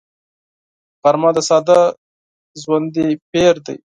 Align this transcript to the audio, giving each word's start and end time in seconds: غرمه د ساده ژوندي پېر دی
غرمه 1.01 1.29
د 1.35 1.39
ساده 1.49 1.79
ژوندي 2.61 3.07
پېر 3.31 3.55
دی 3.65 3.77